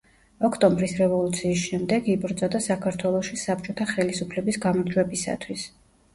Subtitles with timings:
[0.47, 5.71] ოქტომბრის რევოლუციის შემდეგ იბრძოდა საქართველოში საბჭოთა ხელისუფლების გამარჯვებისათვის.